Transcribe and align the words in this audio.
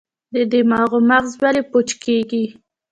د 0.51 0.53
بادامو 0.69 0.97
مغز 1.09 1.31
ولې 1.41 1.61
پوچ 1.71 1.89
کیږي؟ 2.03 2.43